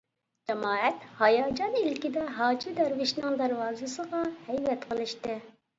جامائەت 0.51 1.03
ھاياجان 1.19 1.77
ئىلكىدە 1.83 2.25
ھاجى 2.41 2.75
دەرۋىشنىڭ 2.81 3.39
دەرۋازىسىغا 3.45 4.27
ھەيۋە 4.49 4.81
قىلىشتى. 4.89 5.41